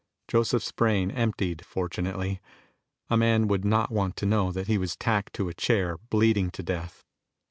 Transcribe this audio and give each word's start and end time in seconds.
Joseph's 0.27 0.71
brain 0.71 1.11
emptied, 1.11 1.63
fortunately; 1.63 2.41
a 3.11 3.15
man 3.17 3.47
would 3.47 3.63
not 3.63 3.91
want 3.91 4.15
to 4.15 4.25
know 4.25 4.51
that 4.51 4.65
he 4.65 4.79
was 4.79 4.95
tacked 4.95 5.33
to 5.33 5.47
a 5.47 5.53
chair, 5.53 5.95
bleeding 6.09 6.49
to 6.53 6.63
death. 6.63 7.05